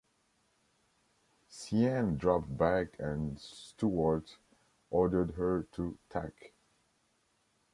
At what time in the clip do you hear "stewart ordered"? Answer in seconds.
3.39-5.35